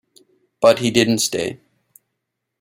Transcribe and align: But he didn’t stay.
But 0.61 0.79
he 0.79 0.89
didn’t 0.89 1.19
stay. 1.21 1.59